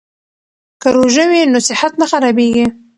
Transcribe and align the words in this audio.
که 0.81 0.87
روژه 0.97 1.23
وي 1.29 1.41
نو 1.51 1.59
صحت 1.67 1.93
نه 2.01 2.05
خرابیږي. 2.11 2.65